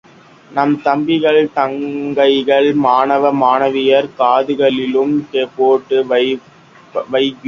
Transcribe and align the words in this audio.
நம் 0.51 0.71
தம்பிகள், 0.81 1.39
தங்கைகள் 1.55 2.69
மாணவ, 2.85 3.31
மாணவியர் 3.35 4.09
காதுகளிலும் 4.17 5.15
போட்டு 5.55 5.99
வையுங்கள். 6.05 6.47